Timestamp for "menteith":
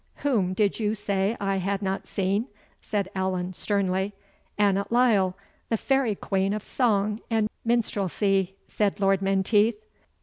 9.21-9.75